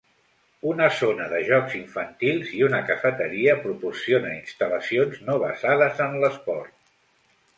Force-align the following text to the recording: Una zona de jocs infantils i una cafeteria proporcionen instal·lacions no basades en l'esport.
Una 0.69 0.85
zona 0.99 1.27
de 1.33 1.41
jocs 1.49 1.75
infantils 1.79 2.53
i 2.61 2.63
una 2.69 2.79
cafeteria 2.87 3.53
proporcionen 3.67 4.35
instal·lacions 4.39 5.23
no 5.27 5.39
basades 5.47 6.05
en 6.07 6.19
l'esport. 6.25 6.75